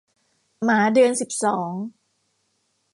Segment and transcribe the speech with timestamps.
[0.63, 1.71] หมาเดือนสิบสอง